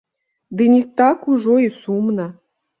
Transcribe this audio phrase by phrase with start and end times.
[0.61, 2.29] Дык не так ужо і сумна.